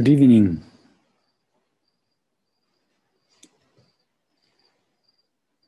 Good 0.00 0.08
evening. 0.08 0.62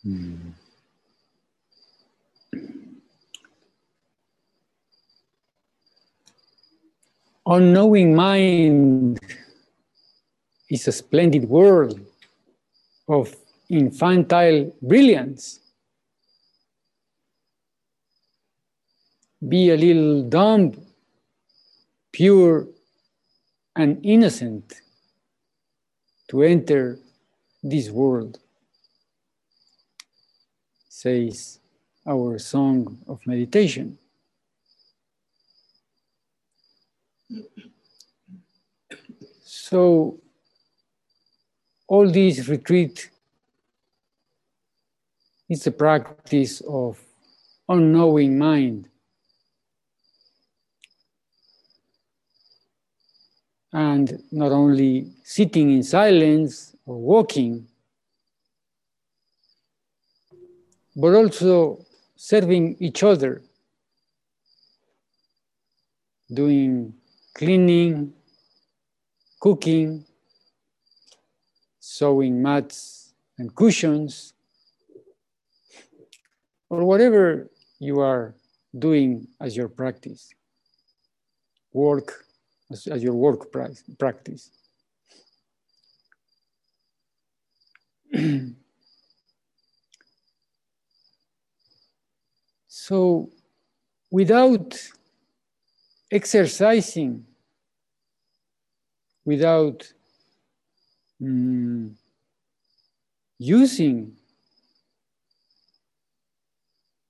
Hmm. 0.03 0.37
Unknowing 7.45 8.17
mind 8.17 9.21
is 10.71 10.89
a 10.89 10.93
splendid 10.93 11.47
world 11.47 12.01
of 13.07 13.37
infantile 13.69 14.75
brilliance. 14.81 15.61
Be 19.47 19.69
a 19.69 19.77
little 19.77 20.23
dumb, 20.23 20.73
pure, 22.13 22.67
and 23.77 24.05
innocent 24.05 24.81
to 26.29 26.43
enter 26.43 26.99
this 27.63 27.91
world, 27.91 28.39
says 30.89 31.59
our 32.07 32.39
song 32.39 32.99
of 33.09 33.21
meditation. 33.27 33.99
So, 39.45 40.19
all 41.87 42.11
these 42.11 42.49
retreat 42.49 43.11
is 45.49 45.67
a 45.67 45.71
practice 45.71 46.61
of 46.63 46.99
unknowing 47.69 48.39
mind. 48.39 48.89
And 53.73 54.23
not 54.31 54.53
only 54.53 55.11
sitting 55.25 55.71
in 55.73 55.83
silence 55.83 56.77
or 56.85 56.99
walking, 56.99 57.67
but 60.95 61.15
also 61.15 61.85
serving 62.17 62.77
each 62.81 63.03
other, 63.03 63.43
doing 66.33 66.93
cleaning, 67.35 68.13
cooking, 69.41 70.05
sewing 71.81 72.43
mats 72.43 73.15
and 73.39 73.55
cushions, 73.55 74.35
or 76.69 76.85
whatever 76.85 77.51
you 77.79 78.01
are 78.01 78.35
doing 78.79 79.27
as 79.41 79.57
your 79.57 79.69
practice, 79.69 80.31
work 81.73 82.27
as, 82.73 82.87
as 82.87 83.03
your 83.03 83.15
work 83.15 83.53
practice. 83.99 84.51
so, 92.69 93.31
without 94.11 94.91
exercising, 96.11 97.25
without 99.25 99.93
mm, 101.21 101.95
using 103.39 104.17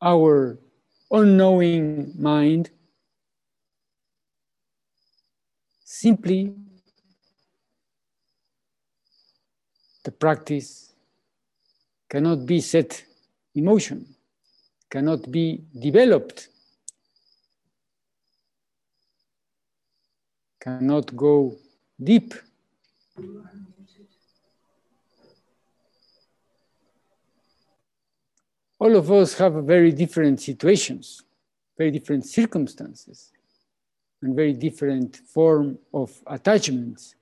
our 0.00 0.58
unknowing 1.10 2.12
mind, 2.18 2.70
simply 6.02 6.52
the 10.02 10.10
practice 10.10 10.94
cannot 12.10 12.44
be 12.44 12.60
set 12.60 13.04
in 13.54 13.64
motion, 13.64 13.98
cannot 14.90 15.30
be 15.30 15.62
developed, 15.80 16.48
cannot 20.60 21.14
go 21.16 21.56
deep. 22.02 22.34
All 28.80 28.96
of 28.96 29.12
us 29.12 29.34
have 29.34 29.54
very 29.74 29.92
different 29.92 30.40
situations, 30.40 31.22
very 31.78 31.92
different 31.92 32.26
circumstances 32.26 33.30
and 34.22 34.36
very 34.36 34.52
different 34.52 35.16
form 35.16 35.78
of 35.92 36.22
attachments. 36.26 37.16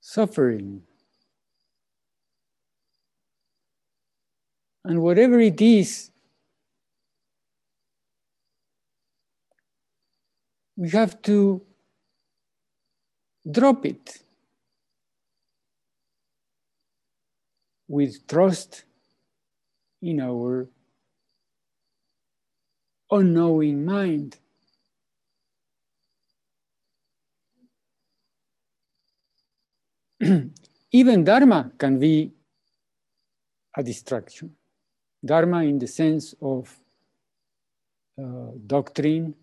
Suffering. 0.00 0.82
And 4.84 5.00
whatever 5.00 5.40
it 5.40 5.60
is, 5.60 6.10
we 10.76 10.90
have 10.90 11.20
to 11.22 11.62
drop 13.50 13.86
it 13.86 14.18
with 17.88 18.26
trust 18.26 18.84
in 20.04 20.20
our 20.20 20.68
unknowing 23.10 23.84
mind. 23.84 24.36
Even 30.92 31.24
Dharma 31.24 31.72
can 31.78 31.98
be 31.98 32.32
a 33.76 33.82
distraction. 33.82 34.54
Dharma, 35.24 35.64
in 35.64 35.78
the 35.78 35.86
sense 35.86 36.34
of 36.40 36.76
uh, 38.20 38.50
doctrine, 38.66 39.34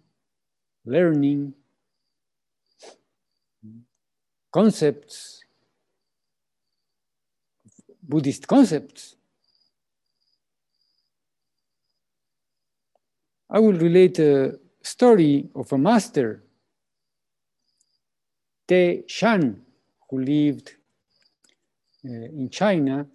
learning, 0.86 1.54
concepts, 4.54 5.44
Buddhist 8.04 8.48
concepts, 8.48 9.16
I 13.54 13.60
will 13.60 13.74
relate 13.74 14.18
a 14.20 14.58
story 14.82 15.50
of 15.56 15.74
a 15.74 15.78
master, 15.78 16.42
Te 18.66 19.04
Shan, 19.08 19.62
who 20.10 20.22
lived 20.22 20.72
uh, 22.06 22.10
in 22.10 22.50
China 22.50 23.06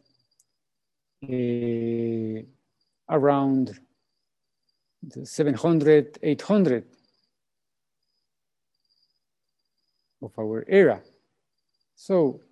uh, 1.25 2.43
around 3.09 3.81
the 5.03 5.25
700, 5.25 6.19
800 6.23 6.85
of 10.21 10.39
our 10.39 10.67
era. 10.69 11.01
So 11.95 12.43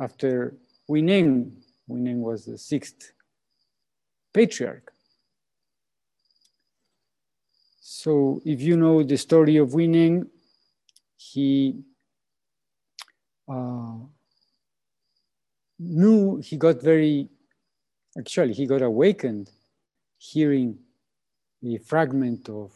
after 0.00 0.56
Huineng, 0.90 1.52
Huineng 1.88 2.18
was 2.18 2.46
the 2.46 2.58
sixth 2.58 3.12
patriarch. 4.34 4.92
So 7.90 8.42
if 8.44 8.60
you 8.60 8.76
know 8.76 9.02
the 9.02 9.16
story 9.16 9.56
of 9.56 9.70
Huineng, 9.70 10.26
he 11.16 11.80
uh, 13.48 13.96
knew, 15.78 16.36
he 16.36 16.58
got 16.58 16.82
very, 16.82 17.30
actually 18.18 18.52
he 18.52 18.66
got 18.66 18.82
awakened 18.82 19.50
hearing 20.18 20.78
the 21.62 21.78
fragment 21.78 22.50
of 22.50 22.72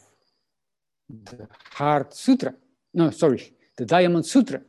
the 1.07 1.47
Heart 1.73 2.15
Sutra. 2.15 2.55
No, 2.95 3.11
sorry, 3.11 3.53
the 3.77 3.85
Diamond 3.85 4.25
Sutra. 4.25 4.61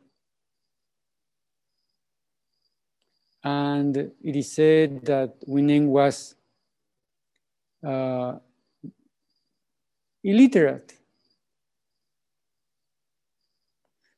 And 3.43 3.97
it 3.97 4.37
is 4.37 4.53
said 4.53 5.07
that 5.07 5.41
Huineng 5.49 5.87
was 5.87 6.35
uh, 7.83 8.35
illiterate. 10.25 10.95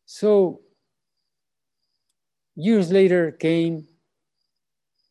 So 0.07 0.61
years 2.55 2.91
later 2.91 3.33
came 3.33 3.87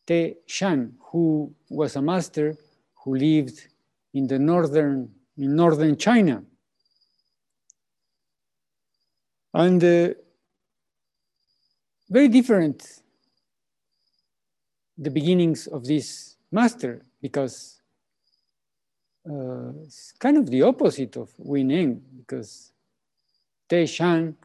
Te 0.07 0.35
Shan, 0.47 0.93
who 1.11 1.53
was 1.69 1.95
a 1.95 2.01
master 2.01 2.55
who 3.03 3.15
lived 3.15 3.67
in 4.13 4.27
the 4.27 4.39
northern 4.39 5.11
in 5.37 5.55
northern 5.55 5.97
China. 5.97 6.43
And 9.53 9.83
uh, 9.83 10.13
very 12.09 12.29
different 12.29 13.01
the 14.97 15.09
beginnings 15.09 15.67
of 15.67 15.85
this 15.85 16.37
master 16.51 17.01
because 17.21 17.81
uh, 19.29 19.71
kind 20.19 20.37
of 20.37 20.49
the 20.49 20.61
opposite 20.61 21.15
of 21.17 21.29
Huineng 21.37 21.99
because 22.17 22.71
Te 23.67 23.85
Shan 23.85 24.35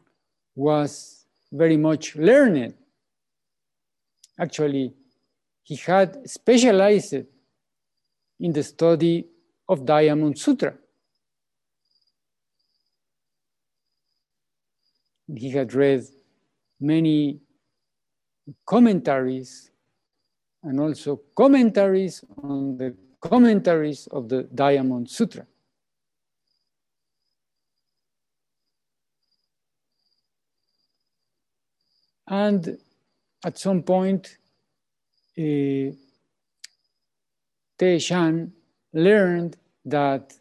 was 0.55 1.25
very 1.51 1.77
much 1.77 2.15
learned. 2.15 2.73
Actually, 4.39 4.93
he 5.63 5.75
had 5.75 6.27
specialized 6.29 7.13
in 8.39 8.51
the 8.51 8.63
study 8.63 9.27
of 9.69 9.85
Diamond 9.85 10.37
Sutra. 10.39 10.73
He 15.33 15.51
had 15.51 15.73
read 15.73 16.03
many 16.79 17.39
commentaries 18.65 19.71
and 20.63 20.79
also 20.79 21.21
commentaries 21.35 22.23
on 22.43 22.77
the 22.77 22.95
commentaries 23.21 24.07
of 24.07 24.27
the 24.27 24.43
Diamond 24.43 25.09
Sutra. 25.09 25.45
And 32.27 32.77
at 33.45 33.57
some 33.57 33.83
point, 33.83 34.37
uh, 35.37 35.91
Te 37.77 37.99
Shan 37.99 38.53
learned 38.93 39.57
that 39.85 40.33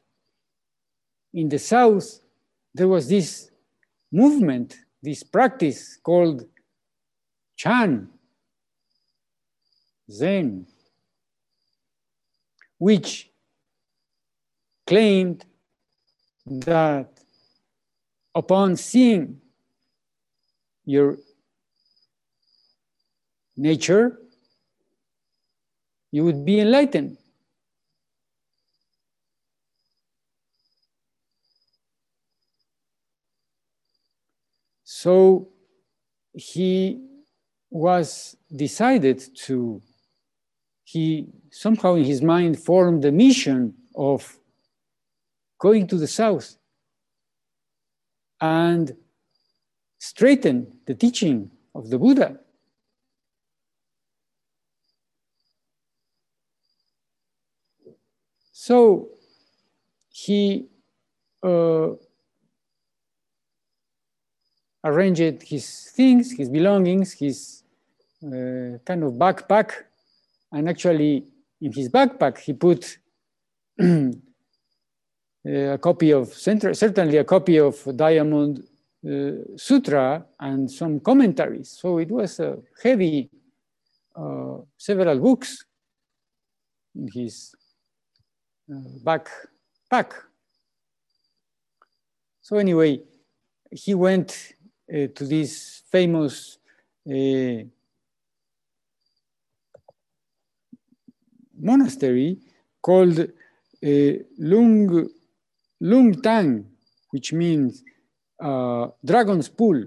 in 1.32 1.48
the 1.48 1.58
South, 1.58 2.20
there 2.74 2.88
was 2.88 3.08
this 3.08 3.50
movement, 4.12 4.76
this 5.02 5.22
practice 5.22 5.96
called 5.96 6.44
Chan, 7.56 8.08
Zen, 10.10 10.66
which 12.80 13.30
claimed 14.86 15.44
that 16.46 17.20
upon 18.34 18.74
seeing 18.74 19.38
your 20.86 21.18
nature, 23.54 24.18
you 26.10 26.24
would 26.24 26.42
be 26.44 26.58
enlightened. 26.58 27.18
So 34.84 35.50
he 36.32 37.06
was 37.70 38.36
decided 38.54 39.22
to, 39.46 39.82
he 40.90 41.28
somehow 41.52 41.94
in 41.94 42.04
his 42.04 42.20
mind 42.20 42.58
formed 42.58 43.02
the 43.02 43.12
mission 43.12 43.74
of 43.94 44.38
going 45.58 45.86
to 45.86 45.96
the 45.96 46.06
south 46.08 46.56
and 48.40 48.96
straighten 49.98 50.56
the 50.86 50.94
teaching 50.94 51.48
of 51.76 51.90
the 51.90 51.98
Buddha. 51.98 52.40
So 58.52 59.10
he 60.08 60.66
uh, 61.44 61.90
arranged 64.84 65.42
his 65.42 65.92
things, 65.94 66.32
his 66.32 66.48
belongings, 66.48 67.12
his 67.12 67.62
uh, 68.24 68.78
kind 68.84 69.04
of 69.04 69.12
backpack, 69.12 69.84
and 70.52 70.68
actually 70.68 71.24
in 71.60 71.72
his 71.72 71.88
backpack 71.88 72.38
he 72.38 72.52
put 72.52 72.98
a 73.78 75.78
copy 75.80 76.12
of, 76.12 76.32
certainly 76.32 77.16
a 77.16 77.24
copy 77.24 77.58
of 77.58 77.96
Diamond 77.96 78.64
uh, 79.06 79.30
Sutra 79.56 80.24
and 80.38 80.70
some 80.70 81.00
commentaries. 81.00 81.70
So 81.70 81.98
it 81.98 82.10
was 82.10 82.40
a 82.40 82.58
heavy, 82.82 83.30
uh, 84.14 84.58
several 84.76 85.18
books 85.18 85.64
in 86.94 87.08
his 87.12 87.54
backpack. 89.02 90.12
So 92.42 92.56
anyway, 92.56 93.00
he 93.70 93.94
went 93.94 94.54
uh, 94.92 95.06
to 95.14 95.24
this 95.24 95.82
famous 95.90 96.58
uh, 97.08 97.64
monastery 101.60 102.38
called 102.82 103.18
uh, 103.20 104.12
Lung 104.38 105.08
Lung 105.80 106.20
Tang, 106.20 106.66
which 107.10 107.32
means 107.32 107.82
uh, 108.42 108.88
Dragon's 109.04 109.48
Pool, 109.48 109.84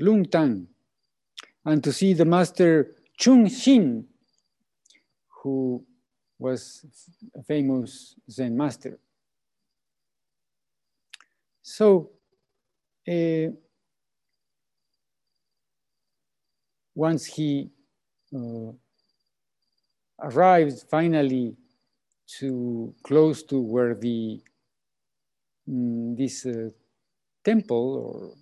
Lung 0.00 0.24
Tang, 0.24 0.66
and 1.64 1.82
to 1.84 1.92
see 1.92 2.12
the 2.12 2.24
master 2.24 2.94
Chung 3.16 3.46
Xin, 3.46 4.04
who 5.42 5.84
was 6.38 6.84
a 7.36 7.42
famous 7.42 8.14
Zen 8.30 8.56
master. 8.56 8.98
So, 11.62 12.10
uh, 13.08 13.52
once 16.94 17.26
he 17.26 17.70
uh, 18.34 18.72
arrived 20.20 20.84
finally 20.90 21.56
to 22.38 22.94
close 23.02 23.42
to 23.44 23.60
where 23.60 23.94
the 23.94 24.40
um, 25.68 26.16
this 26.16 26.46
uh, 26.46 26.70
temple 27.44 27.86
or 27.96 28.34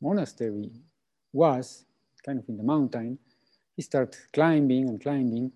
monastery 0.00 0.70
was, 1.32 1.84
kind 2.24 2.38
of 2.38 2.48
in 2.48 2.56
the 2.56 2.62
mountain, 2.62 3.18
he 3.76 3.82
started 3.82 4.16
climbing 4.32 4.88
and 4.88 5.00
climbing. 5.00 5.52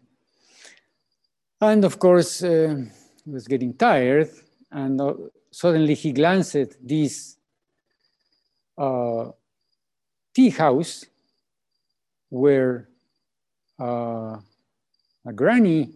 And 1.61 1.85
of 1.85 1.99
course, 1.99 2.43
uh, 2.43 2.77
he 3.25 3.31
was 3.31 3.47
getting 3.47 3.75
tired, 3.75 4.31
and 4.71 5.01
uh, 5.01 5.15
suddenly 5.51 5.95
he 5.95 6.13
glanced 6.13 6.55
at 6.57 6.75
this 6.81 7.37
uh, 8.77 9.31
tea 10.35 10.51
house 10.51 11.05
where 12.29 12.88
uh, 13.79 14.39
a 15.27 15.33
granny 15.35 15.91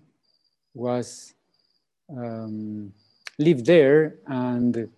was 0.74 1.34
um, 2.10 2.92
lived 3.38 3.66
there 3.66 4.16
and 4.26 4.88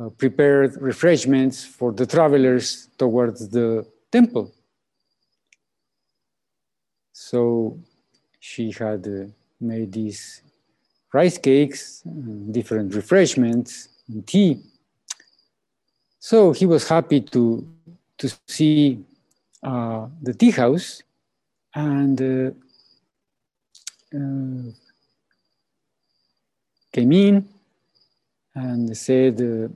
uh, 0.00 0.08
prepared 0.10 0.80
refreshments 0.80 1.64
for 1.64 1.92
the 1.92 2.06
travelers 2.06 2.88
towards 2.98 3.48
the 3.48 3.86
temple. 4.12 4.52
So 7.12 7.78
she 8.38 8.70
had 8.72 9.06
uh, 9.06 9.26
made 9.60 9.92
these 9.92 10.42
rice 11.12 11.38
cakes, 11.38 12.02
different 12.50 12.94
refreshments, 12.94 13.88
and 14.08 14.26
tea. 14.26 14.62
So 16.18 16.52
he 16.52 16.66
was 16.66 16.88
happy 16.88 17.20
to, 17.20 17.66
to 18.18 18.30
see 18.46 19.04
uh, 19.62 20.06
the 20.22 20.34
tea 20.34 20.50
house 20.50 21.02
and 21.74 22.20
uh, 22.20 22.50
uh, 24.14 24.72
came 26.92 27.12
in 27.12 27.48
and 28.54 28.96
said, 28.96 29.40
uh, 29.40 29.68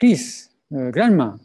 please, 0.00 0.48
grandma, 0.70 1.36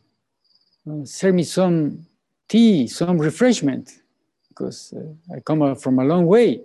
serve 1.04 1.36
me 1.36 1.44
some 1.44 2.06
tea, 2.48 2.88
some 2.88 3.18
refreshment, 3.18 4.02
because 4.48 4.94
I 5.36 5.42
come 5.42 5.76
from 5.76 6.00
a 6.00 6.06
long 6.06 6.26
way. 6.26 6.62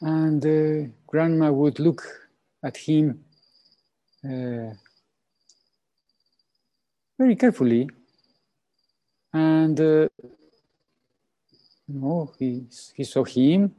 And 0.00 0.92
grandma 1.06 1.52
would 1.52 1.78
look 1.78 2.02
at 2.62 2.76
him 2.76 3.24
uh, 4.24 4.74
very 7.18 7.36
carefully. 7.36 7.90
And 9.32 9.78
uh, 9.80 10.08
know, 11.88 12.32
he, 12.38 12.64
he 12.94 13.04
saw 13.04 13.24
him, 13.24 13.74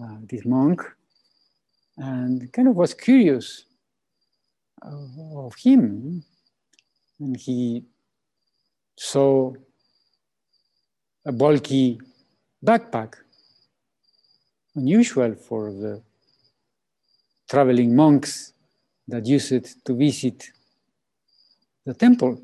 uh, 0.00 0.16
this 0.28 0.44
monk, 0.44 0.82
and 1.96 2.52
kind 2.52 2.68
of 2.68 2.76
was 2.76 2.94
curious 2.94 3.64
of, 4.82 5.10
of 5.36 5.54
him 5.56 6.22
and 7.20 7.36
he 7.36 7.84
saw 8.96 9.52
a 11.26 11.32
bulky 11.32 11.98
backpack, 12.64 13.14
unusual 14.74 15.34
for 15.34 15.72
the 15.72 16.02
traveling 17.48 17.94
monks 17.94 18.52
that 19.06 19.26
used 19.26 19.84
to 19.84 19.94
visit 19.94 20.50
the 21.86 21.94
temple. 21.94 22.40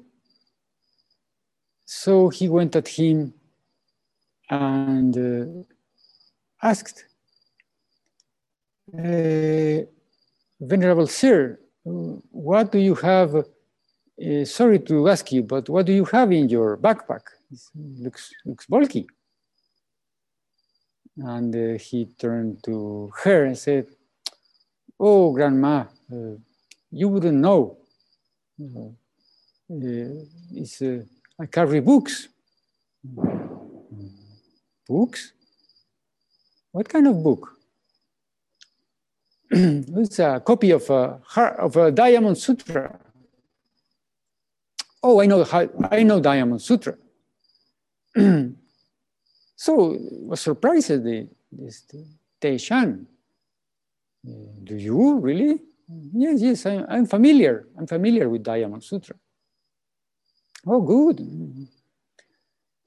So 1.87 2.29
he 2.29 2.49
went 2.49 2.77
at 2.77 2.89
him 2.89 3.35
and 4.49 5.17
uh, 5.17 5.65
asked, 6.63 7.05
uh, 8.95 9.83
Venerable 10.61 11.07
Sir, 11.07 11.59
what 11.85 12.71
do 12.73 12.79
you 12.79 12.95
have? 12.97 13.35
Uh, 13.35 14.45
sorry 14.45 14.79
to 14.81 15.09
ask 15.09 15.33
you, 15.33 15.43
but 15.43 15.69
what 15.69 15.87
do 15.87 15.93
you 15.93 16.05
have 16.05 16.31
in 16.31 16.49
your 16.49 16.77
backpack? 16.77 17.23
It 17.51 17.61
looks, 17.75 18.33
looks 18.45 18.67
bulky. 18.67 19.07
And 21.17 21.55
uh, 21.55 21.79
he 21.79 22.07
turned 22.19 22.63
to 22.65 23.11
her 23.25 23.47
and 23.47 23.57
said, 23.57 23.87
Oh, 24.99 25.33
Grandma, 25.33 25.87
uh, 26.13 26.37
you 26.91 27.09
wouldn't 27.09 27.39
know. 27.39 27.79
Uh, 28.61 28.91
it's, 28.91 29.00
uh, 29.71 31.03
I 31.41 31.47
carry 31.47 31.81
books. 31.81 32.29
Books? 34.89 35.33
What 36.73 36.89
kind 36.89 37.07
of 37.07 37.23
book? 37.23 37.57
it's 39.51 40.19
a 40.19 40.41
copy 40.45 40.71
of 40.73 40.89
a, 40.91 41.21
of 41.59 41.77
a 41.77 41.91
Diamond 41.91 42.39
Sutra. 42.39 42.99
Oh, 45.03 45.21
I 45.21 45.27
know, 45.27 45.45
I 45.91 46.03
know 46.03 46.21
Diamond 46.21 46.63
Sutra. 46.63 46.97
so 49.57 49.97
was 49.97 50.41
surprised 50.41 50.91
at 50.91 51.05
the, 51.05 51.29
this 51.51 51.85
Te 52.41 52.59
Shan. 52.59 53.07
Do 54.65 54.77
you 54.77 55.19
really? 55.19 55.61
Yes, 56.13 56.41
yes, 56.41 56.67
I, 56.67 56.85
I'm 56.89 57.07
familiar. 57.07 57.67
I'm 57.79 57.87
familiar 57.87 58.29
with 58.29 58.43
Diamond 58.43 58.85
Sutra. 58.85 59.17
Oh, 60.67 60.81
good. 60.81 61.69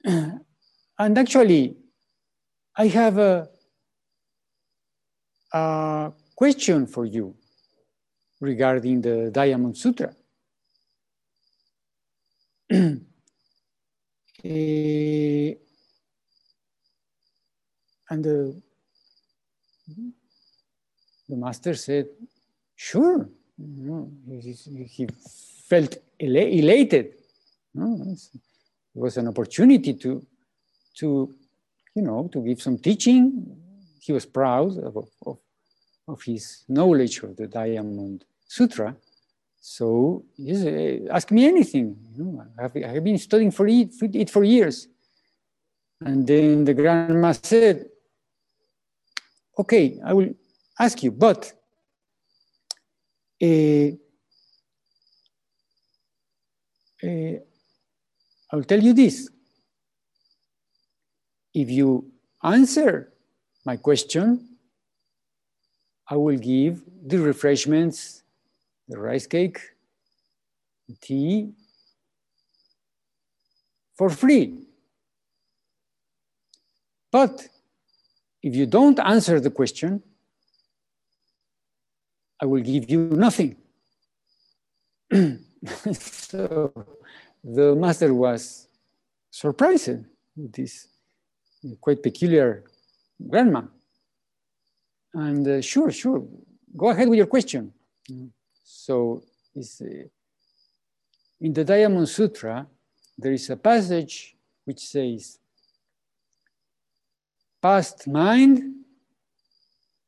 And 0.96 1.18
actually, 1.18 1.76
I 2.76 2.86
have 2.86 3.18
a, 3.18 3.48
a 5.52 6.12
question 6.36 6.86
for 6.86 7.04
you 7.04 7.34
regarding 8.40 9.00
the 9.00 9.30
Diamond 9.32 9.76
Sutra. 9.76 10.14
uh, 12.72 12.76
and 18.10 18.24
the, 18.24 18.62
the 21.28 21.36
master 21.36 21.74
said, 21.74 22.06
sure. 22.76 23.28
You 23.58 23.84
know, 23.84 24.12
he, 24.40 24.52
he 24.84 25.08
felt 25.68 25.96
elated. 26.20 27.14
No, 27.74 28.06
it 28.12 28.18
was 28.94 29.16
an 29.16 29.28
opportunity 29.28 29.94
to, 29.94 30.24
to, 30.98 31.34
you 31.94 32.02
know, 32.02 32.28
to 32.32 32.40
give 32.42 32.62
some 32.62 32.78
teaching. 32.78 33.56
He 34.00 34.12
was 34.12 34.26
proud 34.26 34.78
of, 34.78 34.96
of, 35.26 35.38
of 36.06 36.22
his 36.22 36.64
knowledge 36.68 37.22
of 37.22 37.36
the 37.36 37.46
Diamond 37.48 38.24
Sutra. 38.46 38.94
So 39.60 40.24
yes, 40.36 40.64
uh, 40.64 41.12
ask 41.12 41.30
me 41.30 41.46
anything. 41.46 41.96
You 42.16 42.24
know, 42.24 42.46
I, 42.58 42.62
have, 42.62 42.76
I 42.76 42.88
have 42.94 43.02
been 43.02 43.18
studying 43.18 43.50
for 43.50 43.66
it, 43.66 43.92
for 43.94 44.08
it 44.12 44.30
for 44.30 44.44
years. 44.44 44.88
And 46.00 46.26
then 46.26 46.64
the 46.64 46.74
grandma 46.74 47.32
said, 47.32 47.86
okay, 49.58 49.98
I 50.04 50.12
will 50.12 50.34
ask 50.78 51.02
you, 51.02 51.10
but 51.10 51.52
uh, 53.42 53.88
uh, 57.02 57.38
I'll 58.54 58.62
tell 58.62 58.80
you 58.80 58.92
this. 58.92 59.28
If 61.52 61.68
you 61.68 62.12
answer 62.40 63.12
my 63.66 63.76
question, 63.76 64.48
I 66.08 66.14
will 66.14 66.38
give 66.38 66.84
the 67.04 67.18
refreshments, 67.18 68.22
the 68.86 68.96
rice 69.00 69.26
cake, 69.26 69.58
the 70.88 70.94
tea, 71.00 71.50
for 73.96 74.08
free. 74.08 74.60
But 77.10 77.48
if 78.40 78.54
you 78.54 78.66
don't 78.66 79.00
answer 79.00 79.40
the 79.40 79.50
question, 79.50 80.00
I 82.40 82.46
will 82.46 82.62
give 82.62 82.88
you 82.88 83.00
nothing. 83.10 83.56
so 85.92 86.72
the 87.44 87.74
master 87.74 88.14
was 88.14 88.68
surprised 89.30 90.04
with 90.34 90.52
this 90.52 90.88
quite 91.80 92.02
peculiar 92.02 92.64
grandma. 93.28 93.62
And 95.12 95.46
uh, 95.46 95.60
sure, 95.60 95.90
sure, 95.90 96.26
go 96.76 96.88
ahead 96.88 97.08
with 97.08 97.18
your 97.18 97.26
question. 97.26 97.72
So 98.64 99.22
uh, 99.56 99.86
in 101.40 101.52
the 101.52 101.64
Diamond 101.64 102.08
Sutra, 102.08 102.66
there 103.18 103.32
is 103.32 103.48
a 103.50 103.56
passage 103.56 104.34
which 104.64 104.80
says, 104.80 105.38
past 107.62 108.08
mind 108.08 108.74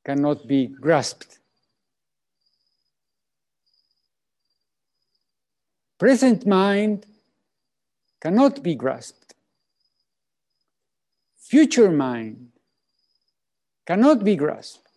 cannot 0.04 0.46
be 0.46 0.66
grasped. 0.66 1.38
Present 5.98 6.46
mind 6.46 7.06
cannot 8.20 8.62
be 8.62 8.74
grasped. 8.74 9.34
Future 11.38 11.90
mind 11.90 12.48
cannot 13.86 14.24
be 14.24 14.36
grasped. 14.36 14.88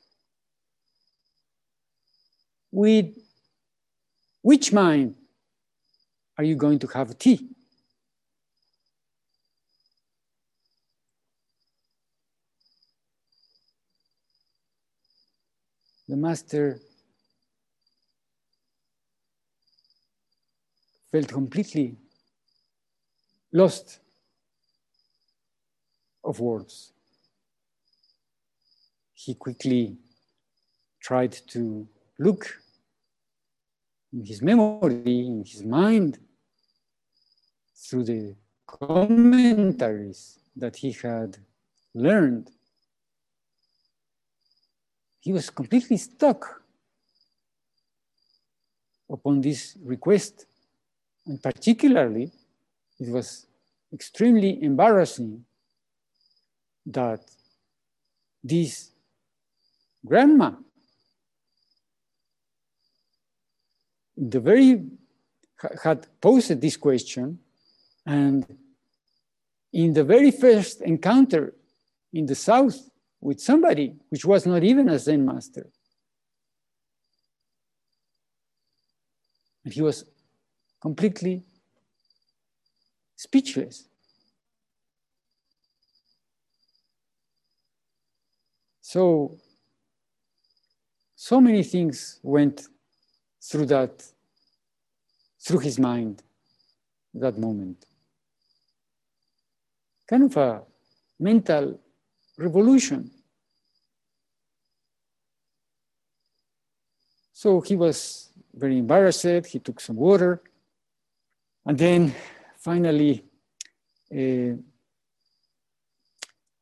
With 2.71 3.07
which 4.41 4.71
mind 4.73 5.15
are 6.37 6.43
you 6.43 6.55
going 6.55 6.79
to 6.79 6.87
have 6.87 7.17
tea? 7.17 7.49
The 16.07 16.15
master 16.15 16.79
felt 21.11 21.27
completely 21.27 21.97
lost 23.51 23.99
of 26.23 26.39
words. 26.39 26.93
He 29.13 29.33
quickly 29.33 29.97
tried 31.01 31.33
to 31.47 31.87
look 32.17 32.61
in 34.13 34.25
his 34.25 34.41
memory, 34.41 35.25
in 35.27 35.43
his 35.45 35.63
mind, 35.63 36.19
through 37.75 38.03
the 38.03 38.35
commentaries 38.67 40.39
that 40.55 40.75
he 40.75 40.91
had 40.91 41.37
learned. 41.93 42.51
He 45.21 45.33
was 45.33 45.49
completely 45.49 45.97
stuck 45.97 46.63
upon 49.09 49.41
this 49.41 49.77
request 49.83 50.45
and 51.25 51.41
particularly, 51.41 52.31
it 52.99 53.09
was 53.09 53.47
extremely 53.93 54.61
embarrassing 54.61 55.45
that 56.85 57.21
this 58.43 58.91
grandma, 60.05 60.51
the 64.17 64.39
very 64.39 64.85
had 65.83 66.07
posed 66.21 66.61
this 66.61 66.77
question, 66.77 67.39
and 68.05 68.45
in 69.73 69.93
the 69.93 70.03
very 70.03 70.31
first 70.31 70.81
encounter 70.81 71.53
in 72.13 72.25
the 72.25 72.35
south 72.35 72.89
with 73.21 73.39
somebody 73.39 73.95
which 74.09 74.25
was 74.25 74.45
not 74.45 74.63
even 74.63 74.89
a 74.89 74.97
Zen 74.97 75.25
master, 75.25 75.69
and 79.63 79.73
he 79.73 79.81
was 79.81 80.05
completely 80.81 81.43
speechless. 83.19 83.89
So, 88.79 89.37
so 91.15 91.41
many 91.41 91.63
things 91.63 92.21
went 92.23 92.67
through 93.43 93.65
that, 93.65 94.05
through 95.45 95.59
his 95.59 95.77
mind, 95.77 96.23
that 97.13 97.37
moment. 97.37 97.85
Kind 100.07 100.23
of 100.23 100.37
a 100.37 100.61
mental 101.19 101.77
revolution. 102.37 103.11
So 107.33 107.59
he 107.59 107.75
was 107.75 108.29
very 108.53 108.77
embarrassed, 108.77 109.45
he 109.51 109.59
took 109.59 109.81
some 109.81 109.97
water, 109.97 110.41
and 111.65 111.77
then 111.77 112.15
finally, 112.59 113.23
uh, 114.15 114.53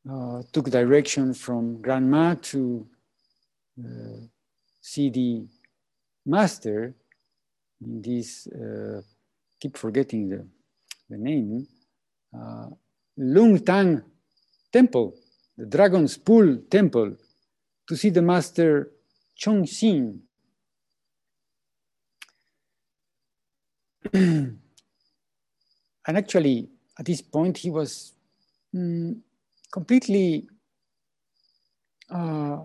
uh, 0.10 0.42
took 0.54 0.70
direction 0.70 1.34
from 1.34 1.82
grandma 1.82 2.36
to 2.36 2.88
uh, 3.80 4.20
see 4.82 5.10
the 5.10 5.46
master 6.26 6.96
in 7.82 8.02
this, 8.02 8.48
uh, 8.48 9.02
keep 9.60 9.78
forgetting 9.78 10.30
the, 10.30 10.48
the 11.10 11.18
name, 11.18 11.68
uh, 12.34 12.68
Lung 13.18 13.60
Tang 13.60 14.02
temple, 14.72 15.16
the 15.58 15.66
Dragon's 15.66 16.18
Pool 16.18 16.58
temple, 16.70 17.16
to 17.88 17.96
see 17.96 18.10
the 18.10 18.22
master 18.22 18.92
Chong 19.36 19.64
Xin. 19.64 20.20
and 26.08 26.18
actually, 26.18 26.70
at 26.98 27.06
this 27.06 27.22
point, 27.22 27.58
he 27.58 27.70
was 27.70 28.14
mm, 28.74 29.20
completely 29.72 30.48
uh, 32.10 32.60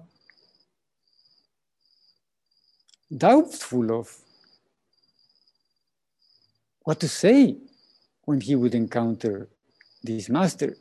doubtful 3.14 3.98
of 3.98 4.16
what 6.84 7.00
to 7.00 7.08
say 7.08 7.56
when 8.24 8.40
he 8.40 8.54
would 8.54 8.74
encounter 8.74 9.48
this 10.02 10.28
master. 10.28 10.76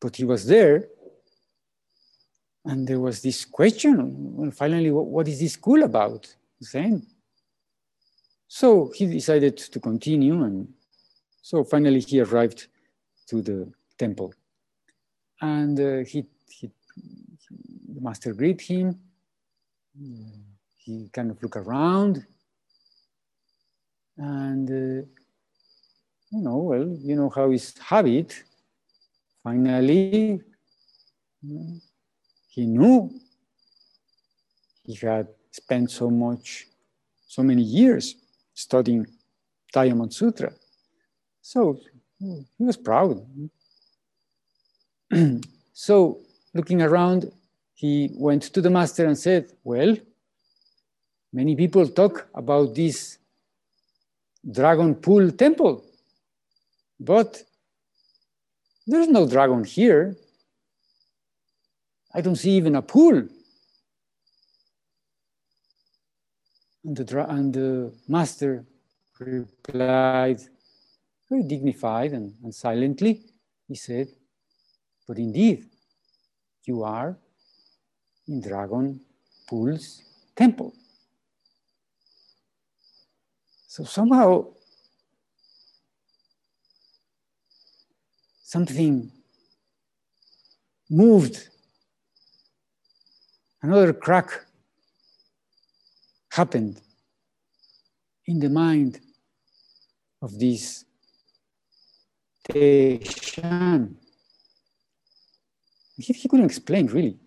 But 0.00 0.16
he 0.16 0.24
was 0.24 0.46
there, 0.46 0.88
and 2.64 2.86
there 2.86 3.00
was 3.00 3.22
this 3.22 3.46
question. 3.46 4.36
Well, 4.36 4.50
finally, 4.50 4.90
what, 4.90 5.06
what 5.06 5.28
is 5.28 5.40
this 5.40 5.54
school 5.54 5.82
about? 5.82 6.32
Zen. 6.62 7.06
So 8.46 8.92
he 8.94 9.06
decided 9.06 9.56
to 9.56 9.80
continue, 9.80 10.42
and 10.44 10.68
so 11.42 11.64
finally 11.64 12.00
he 12.00 12.20
arrived 12.20 12.68
to 13.28 13.42
the 13.42 13.72
temple. 13.98 14.32
And 15.40 15.78
uh, 15.78 16.04
he, 16.04 16.26
he, 16.48 16.70
the 17.94 18.00
master 18.00 18.32
greeted 18.34 18.60
him. 18.62 19.00
He 20.78 21.08
kind 21.12 21.30
of 21.30 21.42
looked 21.42 21.56
around, 21.56 22.24
and 24.16 24.70
uh, 24.70 25.06
you 26.30 26.40
know, 26.42 26.56
well, 26.58 26.96
you 27.00 27.16
know 27.16 27.28
how 27.28 27.50
his 27.50 27.76
habit. 27.78 28.44
Finally, 29.42 30.40
he 32.48 32.66
knew 32.66 33.10
he 34.84 34.94
had 34.94 35.28
spent 35.50 35.90
so 35.90 36.08
much, 36.10 36.66
so 37.26 37.42
many 37.42 37.62
years 37.62 38.14
studying 38.54 39.06
Diamond 39.72 40.14
Sutra. 40.14 40.52
So 41.48 41.80
he 42.18 42.44
was 42.58 42.76
proud. 42.76 43.26
so 45.72 46.18
looking 46.52 46.82
around, 46.82 47.32
he 47.72 48.10
went 48.12 48.42
to 48.52 48.60
the 48.60 48.68
master 48.68 49.06
and 49.06 49.16
said, 49.16 49.50
Well, 49.64 49.96
many 51.32 51.56
people 51.56 51.88
talk 51.88 52.28
about 52.34 52.74
this 52.74 53.16
dragon 54.58 54.94
pool 54.94 55.30
temple, 55.32 55.86
but 57.00 57.42
there's 58.86 59.08
no 59.08 59.26
dragon 59.26 59.64
here. 59.64 60.16
I 62.12 62.20
don't 62.20 62.36
see 62.36 62.50
even 62.58 62.76
a 62.76 62.82
pool. 62.82 63.26
And 66.84 66.94
the, 66.94 67.30
and 67.30 67.54
the 67.54 67.94
master 68.06 68.66
replied, 69.18 70.40
very 71.28 71.42
dignified 71.42 72.12
and, 72.12 72.34
and 72.42 72.54
silently, 72.54 73.22
he 73.66 73.74
said, 73.74 74.08
but 75.06 75.18
indeed, 75.18 75.66
you 76.64 76.82
are 76.82 77.16
in 78.26 78.40
Dragon 78.40 79.00
Pool's 79.48 80.02
temple. 80.34 80.74
So 83.66 83.84
somehow, 83.84 84.46
something 88.42 89.10
moved. 90.90 91.48
Another 93.62 93.92
crack 93.92 94.46
happened 96.30 96.80
in 98.26 98.38
the 98.38 98.48
mind 98.48 99.00
of 100.22 100.38
this 100.38 100.84
Shan. 102.52 103.96
He, 105.96 106.12
he 106.12 106.28
couldn't 106.28 106.46
explain 106.46 106.86
really. 106.86 107.18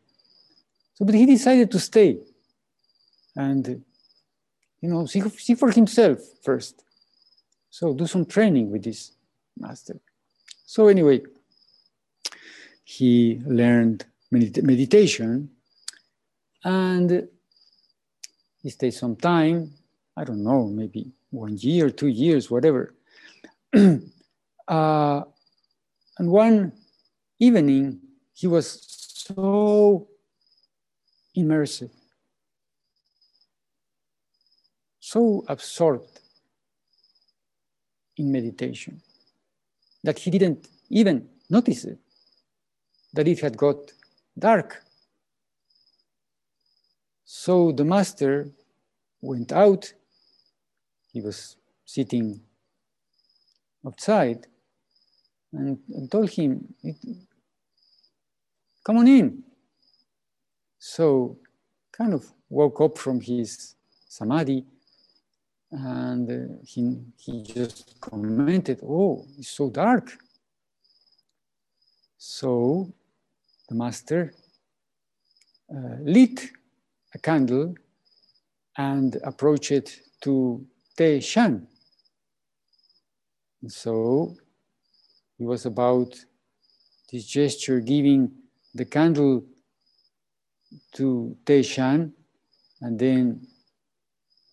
So, 0.93 1.05
but 1.05 1.15
he 1.15 1.25
decided 1.25 1.69
to 1.71 1.79
stay 1.79 2.19
and, 3.35 3.83
you 4.81 4.89
know, 4.89 5.05
see, 5.05 5.21
see 5.21 5.55
for 5.55 5.71
himself 5.71 6.19
first. 6.43 6.83
So 7.69 7.93
do 7.93 8.07
some 8.07 8.25
training 8.25 8.71
with 8.71 8.83
this 8.83 9.11
master. 9.57 9.99
So 10.65 10.87
anyway, 10.87 11.21
he 12.83 13.41
learned 13.45 14.05
medit 14.33 14.63
meditation 14.63 15.49
and 16.63 17.27
he 18.61 18.69
stayed 18.69 18.93
some 18.93 19.15
time, 19.15 19.73
I 20.17 20.23
don't 20.23 20.43
know, 20.43 20.67
maybe 20.67 21.11
one 21.29 21.57
year, 21.57 21.89
two 21.89 22.07
years, 22.07 22.51
whatever. 22.51 22.93
uh, 24.71 25.23
and 26.17 26.31
one 26.31 26.71
evening, 27.39 27.99
he 28.33 28.47
was 28.47 28.67
so 28.87 30.07
immersive, 31.37 31.91
so 35.01 35.43
absorbed 35.49 36.21
in 38.15 38.31
meditation 38.31 39.01
that 40.05 40.17
he 40.17 40.31
didn't 40.31 40.69
even 40.89 41.27
notice 41.49 41.83
it, 41.83 41.99
that 43.13 43.27
it 43.27 43.41
had 43.41 43.57
got 43.57 43.91
dark. 44.39 44.81
So 47.25 47.73
the 47.73 47.83
master 47.83 48.51
went 49.19 49.51
out. 49.51 49.91
He 51.11 51.19
was 51.19 51.57
sitting 51.83 52.39
outside 53.85 54.47
and, 55.53 55.79
and 55.89 56.11
told 56.11 56.29
him, 56.29 56.73
come 58.83 58.97
on 58.97 59.07
in. 59.07 59.43
So 60.79 61.37
kind 61.91 62.13
of 62.13 62.25
woke 62.49 62.81
up 62.81 62.97
from 62.97 63.21
his 63.21 63.75
samadhi 64.07 64.65
and 65.71 66.29
uh, 66.29 66.53
he, 66.65 66.97
he 67.17 67.43
just 67.43 67.99
commented, 68.01 68.79
oh, 68.83 69.25
it's 69.37 69.49
so 69.49 69.69
dark. 69.69 70.11
So 72.17 72.91
the 73.69 73.75
master 73.75 74.33
uh, 75.73 75.97
lit 76.01 76.51
a 77.13 77.19
candle 77.19 77.75
and 78.77 79.17
approached 79.23 79.71
it 79.71 80.01
to 80.21 80.65
Te 80.97 81.21
Shan. 81.21 81.67
And 83.61 83.71
so 83.71 84.35
he 85.41 85.47
was 85.47 85.65
about 85.65 86.13
this 87.11 87.25
gesture 87.25 87.79
giving 87.79 88.31
the 88.75 88.85
candle 88.85 89.43
to 90.93 91.35
Te 91.43 91.63
Shan, 91.63 92.13
and 92.79 92.99
then 92.99 93.41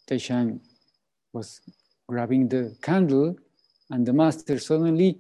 Te 0.07 0.19
Shan 0.19 0.59
was 1.35 1.61
grabbing 2.09 2.49
the 2.49 2.75
candle, 2.81 3.37
and 3.91 4.07
the 4.07 4.15
master 4.15 4.59
suddenly 4.59 5.19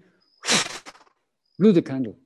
blew 1.58 1.72
the 1.72 1.82
candle. 1.82 2.16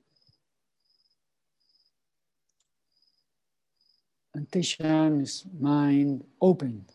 And 4.33 4.49
Te 4.49 4.61
Shan's 4.61 5.45
mind 5.59 6.23
opened. 6.39 6.85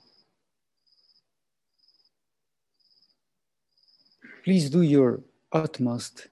Please 4.44 4.70
do 4.70 4.80
your 4.80 5.20
utmost 5.52 6.28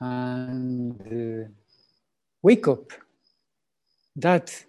and 0.00 1.00
uh, 1.00 1.48
wake 2.42 2.66
up 2.68 2.92
that 4.16 4.64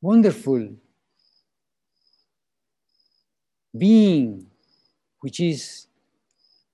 wonderful 0.00 0.68
being, 3.76 4.46
which 5.20 5.40
is 5.40 5.86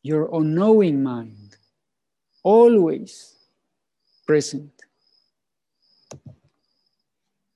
your 0.03 0.29
unknowing 0.35 1.03
mind, 1.03 1.57
always 2.43 3.37
present 4.27 4.82